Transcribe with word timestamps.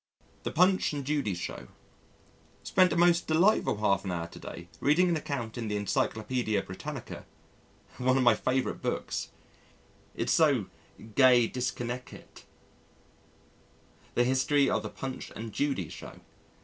The 0.41 0.51
Punch 0.51 0.93
and 0.93 1.05
Judy 1.05 1.35
Show 1.35 1.67
Spent 2.63 2.91
a 2.91 2.97
most 2.97 3.27
delightful 3.27 3.77
half 3.77 4.03
an 4.03 4.11
hour 4.11 4.25
to 4.29 4.39
day 4.39 4.67
reading 4.79 5.09
an 5.09 5.15
account 5.15 5.59
in 5.59 5.67
the 5.67 5.75
Encyclopædia 5.75 6.65
Britannica 6.65 7.23
(one 7.99 8.17
of 8.17 8.23
my 8.23 8.33
favourite 8.33 8.81
books 8.81 9.29
it's 10.15 10.33
so 10.33 10.65
"gey 11.13 11.47
disconnekkit") 11.47 12.45
the 14.15 14.23
history 14.23 14.67
of 14.67 14.81
the 14.81 14.89
Punch 14.89 15.31
and 15.35 15.53
Judy 15.53 15.87
Show. 15.87 16.19